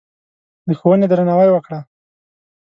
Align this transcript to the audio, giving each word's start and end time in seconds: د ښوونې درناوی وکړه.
د 0.67 0.69
ښوونې 0.79 1.05
درناوی 1.09 1.49
وکړه. 1.51 1.79